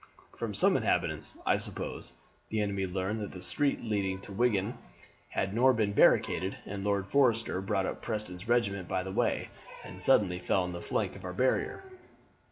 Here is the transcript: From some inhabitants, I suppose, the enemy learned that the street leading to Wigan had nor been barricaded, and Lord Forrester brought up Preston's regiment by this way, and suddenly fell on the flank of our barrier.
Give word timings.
From 0.35 0.55
some 0.55 0.77
inhabitants, 0.77 1.37
I 1.45 1.57
suppose, 1.57 2.13
the 2.49 2.59
enemy 2.59 2.87
learned 2.87 3.21
that 3.21 3.31
the 3.33 3.39
street 3.43 3.81
leading 3.83 4.19
to 4.21 4.31
Wigan 4.33 4.75
had 5.29 5.53
nor 5.53 5.73
been 5.73 5.93
barricaded, 5.93 6.57
and 6.65 6.83
Lord 6.83 7.05
Forrester 7.05 7.61
brought 7.61 7.85
up 7.85 8.01
Preston's 8.01 8.47
regiment 8.47 8.87
by 8.87 9.03
this 9.03 9.13
way, 9.13 9.49
and 9.83 10.01
suddenly 10.01 10.39
fell 10.39 10.63
on 10.63 10.71
the 10.71 10.81
flank 10.81 11.15
of 11.15 11.23
our 11.23 11.33
barrier. 11.33 11.83